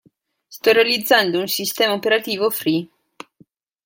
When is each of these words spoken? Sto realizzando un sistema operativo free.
Sto 0.47 0.71
realizzando 0.73 1.39
un 1.39 1.45
sistema 1.47 1.93
operativo 1.93 2.49
free. 2.49 2.87